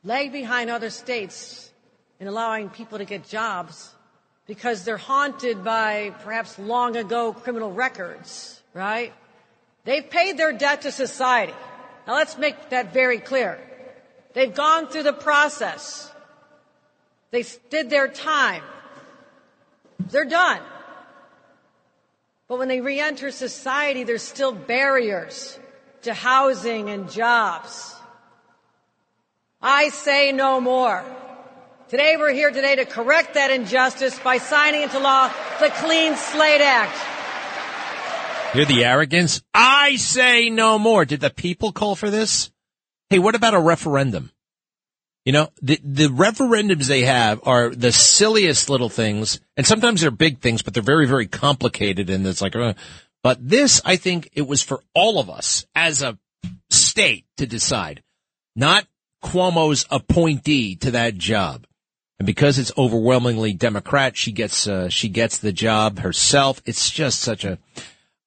[0.04, 1.72] lag behind other states
[2.20, 3.92] in allowing people to get jobs
[4.46, 9.12] because they're haunted by perhaps long ago criminal records, right?
[9.84, 11.54] They've paid their debt to society.
[12.06, 13.58] Now let's make that very clear.
[14.34, 16.10] They've gone through the process.
[17.32, 18.62] They did their time.
[19.98, 20.60] They're done.
[22.46, 25.58] But when they re-enter society, there's still barriers
[26.02, 27.94] to housing and jobs.
[29.62, 31.02] I say no more.
[31.88, 36.60] Today we're here today to correct that injustice by signing into law the Clean Slate
[36.60, 36.98] Act.
[38.54, 39.42] Hear the arrogance?
[39.54, 41.06] I say no more.
[41.06, 42.50] Did the people call for this?
[43.08, 44.30] Hey, what about a referendum?
[45.24, 50.10] You know, the, the referendums they have are the silliest little things, and sometimes they're
[50.10, 52.74] big things, but they're very, very complicated, and it's like, uh,
[53.22, 56.18] but this, I think it was for all of us as a
[56.70, 58.02] state to decide,
[58.56, 58.86] not
[59.22, 61.66] Cuomo's appointee to that job.
[62.18, 66.60] And because it's overwhelmingly Democrat, she gets, uh, she gets the job herself.
[66.64, 67.58] It's just such a,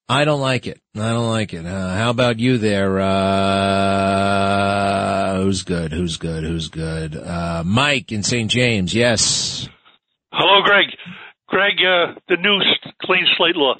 [0.07, 0.79] I don't like it.
[0.95, 1.65] I don't like it.
[1.65, 2.99] Uh, how about you there?
[2.99, 4.35] Uh,
[5.37, 5.91] who's good?
[5.91, 6.43] Who's good?
[6.43, 7.15] Who's good?
[7.17, 8.51] Uh, Mike in St.
[8.51, 8.93] James.
[8.93, 9.67] Yes.
[10.31, 10.89] Hello, Greg.
[11.47, 12.59] Greg, uh, the new
[13.01, 13.75] clean slate law.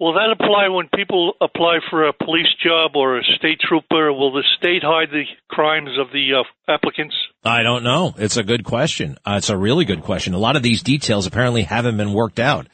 [0.00, 4.12] Will that apply when people apply for a police job or a state trooper?
[4.12, 7.14] Will the state hide the crimes of the uh, applicants?
[7.44, 8.12] I don't know.
[8.18, 9.16] It's a good question.
[9.24, 10.34] Uh, it's a really good question.
[10.34, 12.66] A lot of these details apparently haven't been worked out.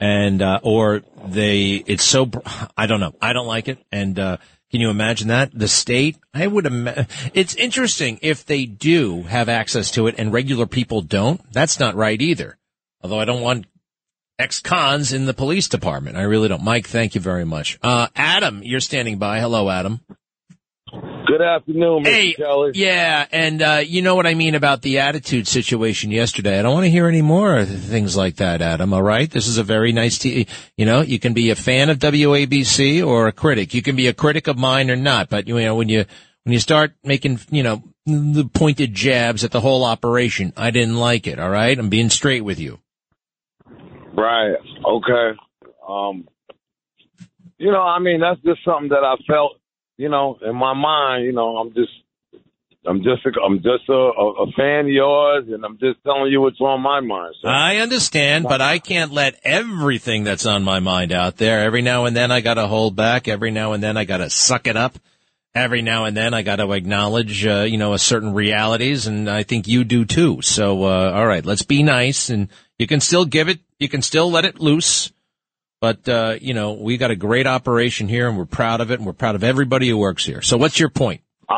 [0.00, 2.30] And, uh, or they, it's so,
[2.76, 3.14] I don't know.
[3.20, 3.78] I don't like it.
[3.92, 4.36] And, uh,
[4.70, 5.50] can you imagine that?
[5.52, 6.66] The state, I would
[7.34, 11.40] it's interesting if they do have access to it and regular people don't.
[11.52, 12.56] That's not right either.
[13.02, 13.66] Although I don't want
[14.38, 16.16] ex-cons in the police department.
[16.16, 16.62] I really don't.
[16.62, 17.78] Mike, thank you very much.
[17.82, 19.40] Uh, Adam, you're standing by.
[19.40, 20.00] Hello, Adam.
[21.30, 22.06] Good afternoon, Mr.
[22.08, 22.72] Hey, Kelly.
[22.74, 26.58] yeah, and uh, you know what I mean about the attitude situation yesterday.
[26.58, 28.92] I don't want to hear any more things like that, Adam.
[28.92, 30.18] All right, this is a very nice.
[30.18, 33.74] T- you know, you can be a fan of WABC or a critic.
[33.74, 35.28] You can be a critic of mine or not.
[35.28, 36.04] But you know, when you
[36.42, 40.96] when you start making you know the pointed jabs at the whole operation, I didn't
[40.96, 41.38] like it.
[41.38, 42.80] All right, I'm being straight with you.
[44.14, 44.56] Right.
[44.84, 45.38] Okay.
[45.88, 46.26] Um,
[47.58, 49.59] you know, I mean, that's just something that I felt,
[50.00, 51.26] you know, in my mind.
[51.26, 51.92] You know, I'm just,
[52.86, 56.40] I'm just, a, I'm just a, a, fan of yours, and I'm just telling you
[56.40, 57.34] what's on my mind.
[57.42, 57.48] So.
[57.48, 61.60] I understand, but I can't let everything that's on my mind out there.
[61.60, 63.28] Every now and then I got to hold back.
[63.28, 64.98] Every now and then I got to suck it up.
[65.54, 69.28] Every now and then I got to acknowledge, uh, you know, a certain realities, and
[69.28, 70.40] I think you do too.
[70.40, 74.00] So, uh, all right, let's be nice, and you can still give it, you can
[74.00, 75.12] still let it loose.
[75.80, 78.98] But, uh, you know, we got a great operation here and we're proud of it
[78.98, 80.42] and we're proud of everybody who works here.
[80.42, 81.22] So what's your point?
[81.48, 81.54] Uh,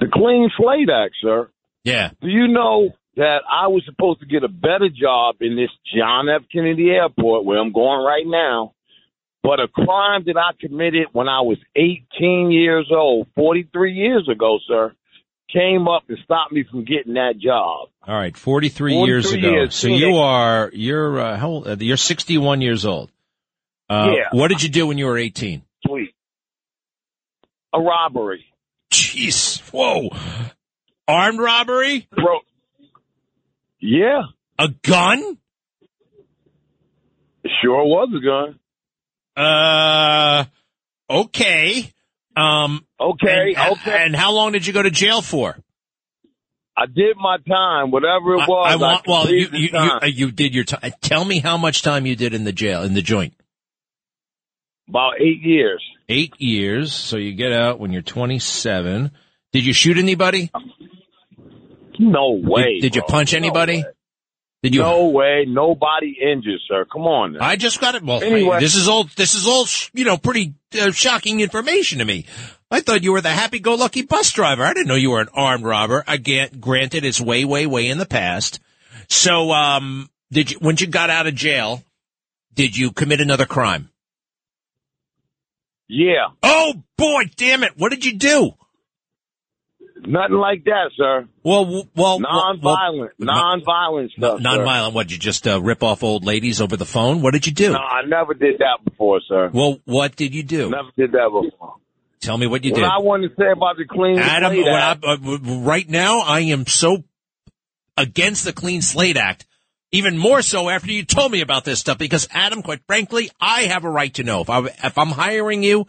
[0.00, 1.48] the Clean Slate Act, sir.
[1.84, 2.10] Yeah.
[2.20, 6.28] Do you know that I was supposed to get a better job in this John
[6.28, 6.42] F.
[6.52, 8.74] Kennedy Airport where I'm going right now?
[9.42, 14.58] But a crime that I committed when I was 18 years old, 43 years ago,
[14.66, 14.92] sir,
[15.52, 17.88] came up and stopped me from getting that job.
[18.06, 19.50] All right, 43, 43 years ago.
[19.50, 23.10] years, so you are, you're, uh, how old, uh, you're 61 years old.
[23.90, 24.28] Uh, Yeah.
[24.32, 25.62] What did you do when you were 18?
[25.86, 26.14] Sweet.
[27.74, 28.44] A robbery.
[28.92, 29.60] Jeez.
[29.72, 30.10] Whoa.
[31.08, 32.08] Armed robbery?
[32.14, 32.40] Bro.
[33.80, 34.22] Yeah.
[34.58, 35.38] A gun?
[37.42, 38.58] It sure was a gun.
[39.36, 40.44] Uh,
[41.08, 41.92] okay.
[42.36, 44.04] Um, Okay, and, okay.
[44.04, 45.58] And how long did you go to jail for?
[46.76, 48.72] I did my time, whatever it was.
[48.72, 50.92] I want, well, you, you, you, uh, you did your time.
[51.00, 53.34] Tell me how much time you did in the jail, in the joint.
[54.90, 55.82] About eight years.
[56.08, 56.92] Eight years.
[56.92, 59.12] So you get out when you're 27.
[59.52, 60.50] Did you shoot anybody?
[61.98, 62.74] No way.
[62.80, 63.78] Did, did you punch No anybody?
[63.78, 63.84] way.
[64.62, 64.82] Did you?
[64.82, 65.44] No way.
[65.46, 66.84] Nobody injured, sir.
[66.92, 67.32] Come on.
[67.34, 67.38] Now.
[67.42, 68.02] I just got it.
[68.02, 68.60] Well, Anyway.
[68.60, 72.26] this is all, this is all, you know, pretty uh, shocking information to me.
[72.70, 74.64] I thought you were the happy-go-lucky bus driver.
[74.64, 76.04] I didn't know you were an armed robber.
[76.06, 78.60] Again, granted, it's way, way, way in the past.
[79.08, 81.82] So, um, did you, when you got out of jail,
[82.54, 83.88] did you commit another crime?
[85.92, 86.28] Yeah.
[86.44, 87.72] Oh boy, damn it!
[87.76, 88.52] What did you do?
[90.06, 91.28] Nothing like that, sir.
[91.42, 93.12] Well, w- well, Non-violent.
[93.18, 94.38] non-violent stuff.
[94.38, 94.42] sir.
[94.42, 94.94] non-violent.
[94.94, 95.08] What?
[95.08, 97.20] Did you just uh, rip off old ladies over the phone?
[97.20, 97.72] What did you do?
[97.72, 99.50] No, I never did that before, sir.
[99.52, 100.70] Well, what did you do?
[100.70, 101.74] Never did that before.
[102.20, 102.80] Tell me what you did.
[102.82, 102.94] what did.
[102.94, 106.40] I wanted to say about the clean Adam, slate act, I, uh, right now I
[106.40, 107.04] am so
[107.96, 109.44] against the Clean Slate Act,
[109.92, 111.98] even more so after you told me about this stuff.
[111.98, 115.62] Because Adam, quite frankly, I have a right to know if I if I'm hiring
[115.62, 115.86] you,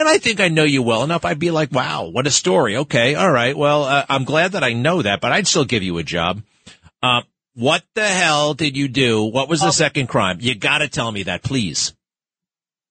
[0.00, 1.24] and I think I know you well enough.
[1.24, 2.76] I'd be like, wow, what a story.
[2.76, 3.56] Okay, all right.
[3.56, 6.42] Well, uh, I'm glad that I know that, but I'd still give you a job.
[7.02, 7.22] Uh,
[7.54, 9.24] what the hell did you do?
[9.24, 10.38] What was the second crime?
[10.40, 11.92] You got to tell me that, please.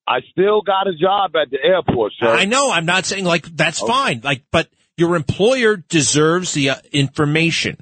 [0.05, 2.27] I still got a job at the airport, sir.
[2.27, 2.71] I know.
[2.71, 4.21] I'm not saying like that's fine.
[4.23, 7.77] Like, but your employer deserves the uh, information.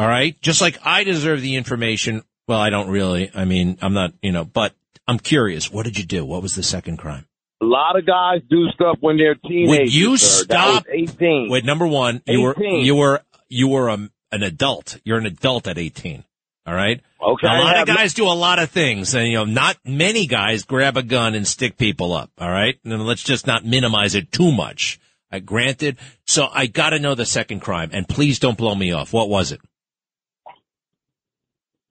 [0.00, 0.40] All right.
[0.40, 2.22] Just like I deserve the information.
[2.48, 3.30] Well, I don't really.
[3.34, 4.74] I mean, I'm not, you know, but
[5.06, 5.70] I'm curious.
[5.70, 6.24] What did you do?
[6.24, 7.26] What was the second crime?
[7.60, 9.68] A lot of guys do stuff when they're teenagers.
[9.68, 10.44] Would you sir.
[10.44, 10.86] Stop?
[10.90, 11.50] 18.
[11.50, 14.96] Wait, number one, you were, you were, you were a, an adult.
[15.04, 16.24] You're an adult at 18.
[16.66, 17.02] All right.
[17.22, 19.76] Okay, Now, a lot of guys do a lot of things, and you know, not
[19.84, 22.30] many guys grab a gun and stick people up.
[22.38, 22.78] All right.
[22.86, 24.98] And let's just not minimize it too much.
[25.30, 25.98] I granted.
[26.26, 29.12] So I got to know the second crime, and please don't blow me off.
[29.12, 29.60] What was it?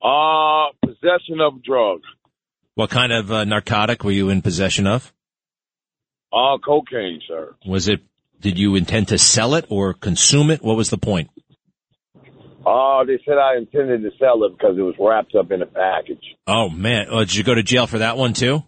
[0.01, 2.05] Uh, possession of drugs.
[2.75, 5.13] What kind of uh, narcotic were you in possession of?
[6.31, 7.55] Uh, cocaine, sir.
[7.65, 8.01] Was it?
[8.39, 10.63] Did you intend to sell it or consume it?
[10.63, 11.29] What was the point?
[12.65, 15.65] Uh, they said I intended to sell it because it was wrapped up in a
[15.65, 16.23] package.
[16.47, 18.63] Oh man, oh, did you go to jail for that one too?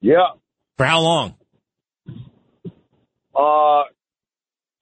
[0.00, 0.28] Yeah.
[0.76, 1.34] For how long?
[3.34, 3.82] Uh,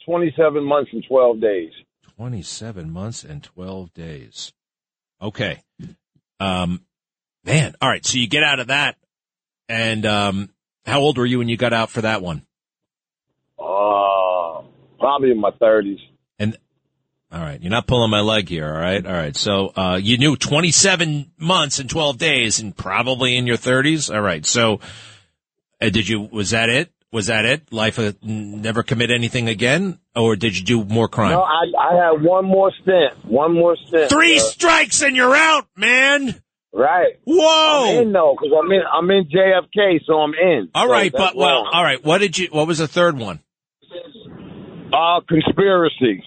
[0.04, 1.72] 27 months and 12 days.
[2.16, 4.52] 27 months and 12 days.
[5.20, 5.62] Okay.
[6.40, 6.82] Um,
[7.44, 7.74] man.
[7.80, 8.04] All right.
[8.04, 8.96] So you get out of that.
[9.68, 10.50] And, um,
[10.84, 12.42] how old were you when you got out for that one?
[13.58, 14.62] Uh,
[14.98, 15.98] probably in my 30s.
[16.38, 16.56] And,
[17.32, 17.60] all right.
[17.60, 18.66] You're not pulling my leg here.
[18.66, 19.04] All right.
[19.04, 19.34] All right.
[19.36, 24.14] So, uh, you knew 27 months and 12 days and probably in your 30s.
[24.14, 24.46] All right.
[24.46, 24.80] So,
[25.80, 26.92] uh, did you, was that it?
[27.12, 27.72] Was that it?
[27.72, 29.98] Life, uh, never commit anything again?
[30.14, 31.32] Or did you do more crime?
[31.32, 33.24] No, I, I had one more stint.
[33.24, 34.10] One more stint.
[34.10, 34.44] Three sir.
[34.50, 36.34] strikes and you're out, man.
[36.72, 37.14] Right.
[37.24, 37.98] Whoa.
[38.00, 38.82] I'm in though, because I'm in.
[38.92, 40.68] I'm in JFK, so I'm in.
[40.74, 42.04] All So right, but well, all right.
[42.04, 42.48] What did you?
[42.50, 43.40] What was the third one?
[44.92, 46.22] Uh, conspiracy.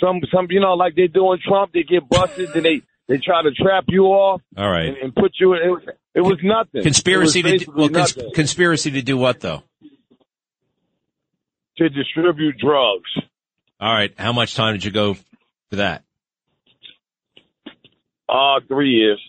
[0.00, 3.18] Some, some, you know, like they do in Trump, they get busted, then they, they
[3.18, 4.42] try to trap you off.
[4.56, 4.88] All right.
[4.88, 5.82] And, and put you in, it was,
[6.14, 6.82] it was nothing.
[6.82, 9.62] Conspiracy was to do, well, cons- conspiracy to do what though?
[11.76, 13.10] to distribute drugs.
[13.80, 14.12] All right.
[14.16, 16.04] How much time did you go for that?
[18.28, 19.20] Uh, three years.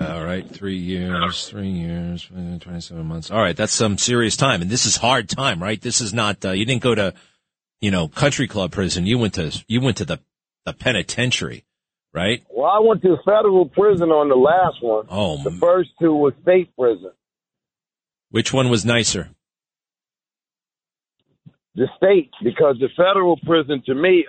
[0.00, 3.30] All right, three years, three years, twenty-seven months.
[3.30, 5.80] All right, that's some serious time, and this is hard time, right?
[5.80, 6.44] This is not.
[6.44, 7.14] Uh, you didn't go to,
[7.80, 9.06] you know, country club prison.
[9.06, 10.18] You went to you went to the
[10.66, 11.64] the penitentiary,
[12.14, 12.42] right?
[12.48, 15.06] Well, I went to federal prison on the last one.
[15.10, 17.10] Oh, the first two was state prison.
[18.30, 19.30] Which one was nicer?
[21.74, 24.26] The state, because the federal prison, to me,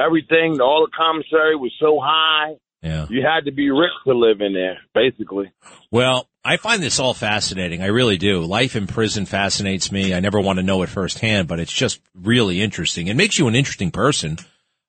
[0.00, 2.56] everything, all the commissary was so high.
[2.82, 3.06] Yeah.
[3.08, 5.52] You had to be rich to live in there, basically.
[5.90, 7.82] Well, I find this all fascinating.
[7.82, 8.40] I really do.
[8.40, 10.14] Life in prison fascinates me.
[10.14, 13.08] I never want to know it firsthand, but it's just really interesting.
[13.08, 14.38] It makes you an interesting person.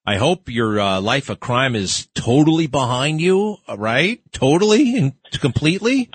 [0.10, 4.20] I hope your uh, life of crime is totally behind you, right?
[4.32, 6.10] Totally and completely.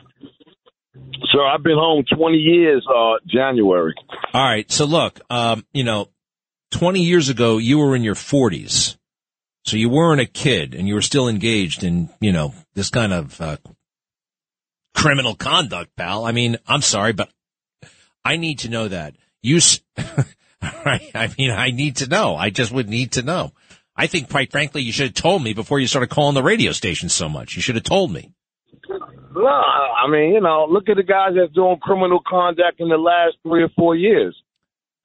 [1.33, 3.95] So I've been home 20 years, uh, January.
[4.33, 4.69] All right.
[4.69, 6.09] So look, um, you know,
[6.73, 8.97] 20 years ago, you were in your 40s.
[9.65, 13.13] So you weren't a kid and you were still engaged in, you know, this kind
[13.13, 13.59] of, uh,
[14.93, 16.25] criminal conduct, pal.
[16.25, 17.31] I mean, I'm sorry, but
[18.25, 19.15] I need to know that.
[19.41, 19.79] You, s-
[20.85, 21.11] right?
[21.15, 22.35] I mean, I need to know.
[22.35, 23.53] I just would need to know.
[23.97, 26.73] I think, quite frankly, you should have told me before you started calling the radio
[26.73, 27.57] station so much.
[27.57, 28.33] You should have told me.
[28.89, 32.97] No, I mean, you know, look at the guys that's doing criminal conduct in the
[32.97, 34.37] last three or four years.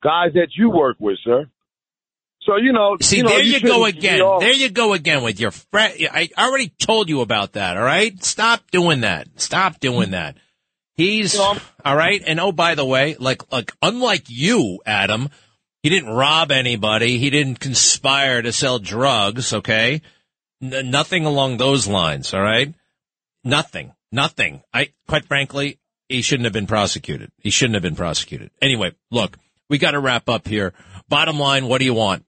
[0.04, 1.46] Guys that you work with, sir.
[2.44, 4.40] So, you know, See, you know, there you, go shouldn't be again.
[4.40, 5.94] There you go again with your friend.
[6.12, 7.76] I already told you about that.
[7.78, 9.28] All right, stop doing that.
[9.36, 10.38] Stop doing that.
[10.96, 12.22] He's all right.
[12.26, 15.30] And oh, by the way, like like unlike you, Adam,
[15.84, 17.18] he didn't rob anybody.
[17.18, 19.54] He didn't conspire to sell drugs.
[19.54, 20.02] Okay,
[20.62, 22.34] N- nothing along those lines.
[22.34, 22.74] All right,
[23.44, 24.62] nothing, nothing.
[24.74, 27.32] I quite frankly, he shouldn't have been prosecuted.
[27.38, 28.52] He shouldn't have been prosecuted.
[28.62, 29.38] Anyway, look,
[29.70, 30.74] we got to wrap up here.
[31.08, 32.26] Bottom line, what do you want?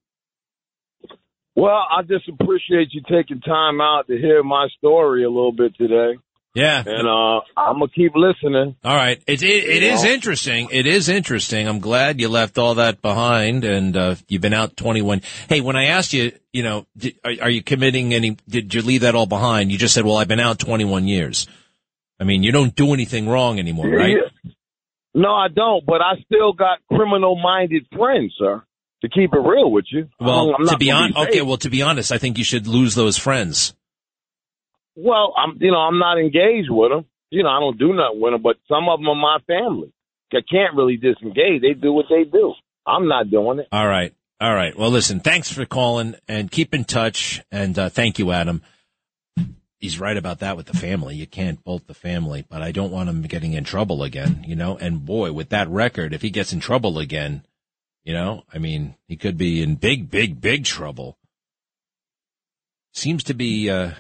[1.56, 5.76] Well, I just appreciate you taking time out to hear my story a little bit
[5.76, 6.18] today.
[6.54, 6.84] Yeah.
[6.86, 8.76] And uh I'm gonna keep listening.
[8.84, 9.22] All right.
[9.26, 10.70] It, it, it is interesting.
[10.72, 11.68] It is interesting.
[11.68, 15.22] I'm glad you left all that behind and, uh, you've been out 21.
[15.48, 18.82] Hey, when I asked you, you know, did, are, are you committing any, did you
[18.82, 19.72] leave that all behind?
[19.72, 21.48] You just said, well, I've been out 21 years.
[22.20, 24.12] I mean, you don't do anything wrong anymore, right?
[24.12, 24.52] Yeah.
[25.14, 28.64] No, I don't, but I still got criminal minded friends, sir.
[29.04, 30.10] To keep it real with you.
[30.20, 32.94] Well, I'm to be honest, okay, well, to be honest, I think you should lose
[32.94, 33.74] those friends.
[34.96, 37.06] Well, I'm you know, I'm not engaged with them.
[37.30, 39.94] You know, I don't do nothing with them, but some of them are my family.
[40.34, 41.62] I can't really disengage.
[41.62, 42.54] They do what they do.
[42.86, 43.68] I'm not doing it.
[43.72, 44.14] All right.
[44.40, 44.78] All right.
[44.78, 47.42] Well, listen, thanks for calling and keep in touch.
[47.52, 48.62] And uh, thank you, Adam.
[49.78, 51.16] He's right about that with the family.
[51.16, 54.56] You can't bolt the family, but I don't want him getting in trouble again, you
[54.56, 54.78] know?
[54.78, 57.44] And boy, with that record, if he gets in trouble again,
[58.04, 61.18] you know, I mean, he could be in big, big, big trouble.
[62.94, 63.92] Seems to be, uh,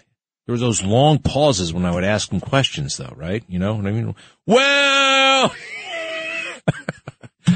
[0.52, 3.42] there were those long pauses when I would ask him questions though, right?
[3.48, 4.14] You know what I mean?
[4.46, 5.56] Well,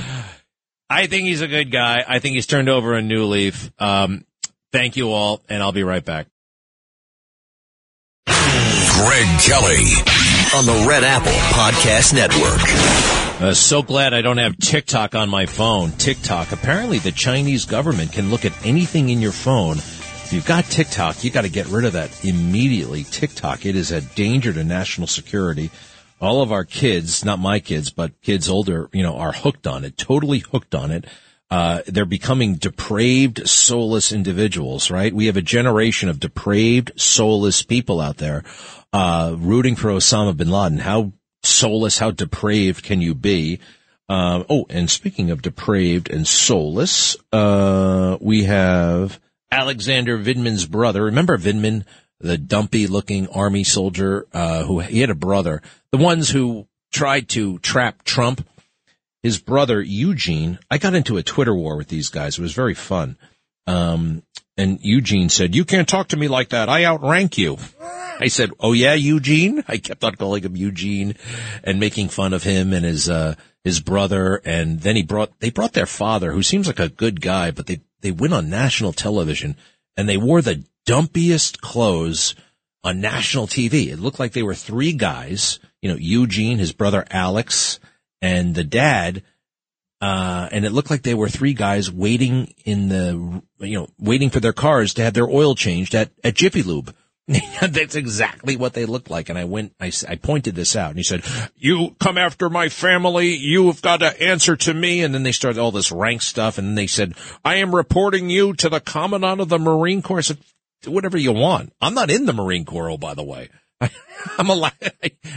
[0.89, 2.05] I think he's a good guy.
[2.07, 3.69] I think he's turned over a new leaf.
[3.79, 4.23] Um,
[4.71, 6.27] thank you all, and I'll be right back.
[8.27, 9.91] Greg Kelly
[10.55, 12.61] on the Red Apple Podcast Network.
[13.41, 15.91] Uh, so glad I don't have TikTok on my phone.
[15.91, 16.53] TikTok.
[16.53, 19.79] Apparently, the Chinese government can look at anything in your phone.
[20.25, 23.03] If you've got TikTok, you got to get rid of that immediately.
[23.03, 23.63] TikTok.
[23.63, 25.69] It is a danger to national security.
[26.19, 29.85] All of our kids, not my kids, but kids older, you know, are hooked on
[29.85, 31.05] it, totally hooked on it.
[31.51, 35.13] Uh, they're becoming depraved, soulless individuals, right?
[35.13, 38.43] We have a generation of depraved, soulless people out there,
[38.91, 40.79] uh, rooting for Osama bin Laden.
[40.79, 41.13] How
[41.43, 43.59] soulless, how depraved can you be?
[44.09, 49.19] Um, oh, and speaking of depraved and soulless, uh, we have
[49.51, 51.03] Alexander Vindman's brother.
[51.03, 51.85] Remember Vindman,
[52.19, 57.29] the dumpy looking army soldier, uh, who he had a brother, the ones who tried
[57.29, 58.47] to trap Trump.
[59.23, 62.37] His brother Eugene, I got into a Twitter war with these guys.
[62.37, 63.17] It was very fun.
[63.65, 64.21] Um,
[64.55, 66.69] and Eugene said, you can't talk to me like that.
[66.69, 67.57] I outrank you.
[68.19, 71.15] I said, "Oh yeah, Eugene." I kept on calling him Eugene
[71.63, 74.41] and making fun of him and his uh his brother.
[74.45, 77.67] And then he brought they brought their father, who seems like a good guy, but
[77.67, 79.55] they they went on national television
[79.97, 82.35] and they wore the dumpiest clothes
[82.83, 83.87] on national TV.
[83.87, 87.79] It looked like they were three guys, you know, Eugene, his brother Alex,
[88.21, 89.23] and the dad.
[90.01, 94.29] Uh, and it looked like they were three guys waiting in the, you know, waiting
[94.29, 96.93] for their cars to have their oil changed at, at Jiffy Lube.
[97.61, 99.29] That's exactly what they looked like.
[99.29, 101.23] And I went, I, I pointed this out and he said,
[101.55, 103.35] you come after my family.
[103.35, 105.01] You've got to answer to me.
[105.01, 106.59] And then they started all this rank stuff.
[106.59, 110.19] And they said, I am reporting you to the commandant of the Marine Corps.
[110.19, 110.37] I said,
[110.83, 111.73] do whatever you want.
[111.81, 113.49] I'm not in the Marine Corps, oh, by the way.
[114.37, 114.73] I'm alive.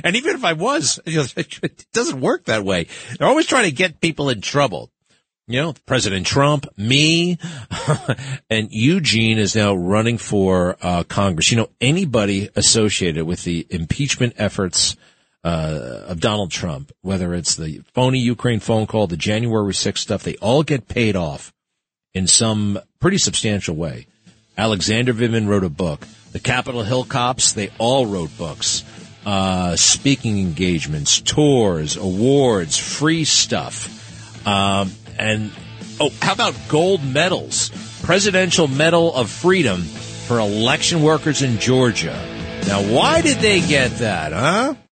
[0.05, 2.87] And even if I was, it doesn't work that way.
[3.19, 4.93] They're always trying to get people in trouble.
[5.51, 7.39] You know, President Trump, me,
[8.51, 11.51] and Eugene is now running for uh, Congress.
[11.51, 14.95] You know, anybody associated with the impeachment efforts
[15.43, 20.23] uh, of Donald Trump, whether it's the phony Ukraine phone call, the January 6th stuff,
[20.23, 21.55] they all get paid off
[22.13, 24.07] in some pretty substantial way.
[24.59, 26.07] Alexander Vindman wrote a book.
[26.33, 28.85] The Capitol Hill cops, they all wrote books.
[29.25, 34.47] Uh, speaking engagements, tours, awards, free stuff.
[34.47, 35.51] Um, and,
[36.01, 37.71] oh, how about gold medals?
[38.03, 42.17] Presidential Medal of Freedom for election workers in Georgia.
[42.67, 44.75] Now, why did they get that, huh?